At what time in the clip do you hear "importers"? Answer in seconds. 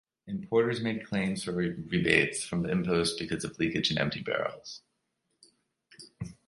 0.25-0.81